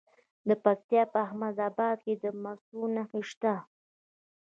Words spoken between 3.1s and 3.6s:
شته.